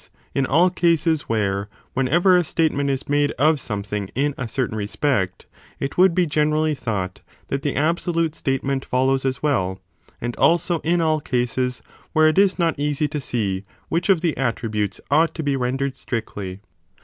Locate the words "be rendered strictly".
15.43-16.61